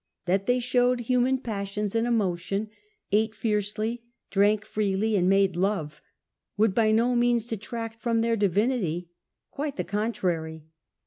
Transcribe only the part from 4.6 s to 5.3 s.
freely, and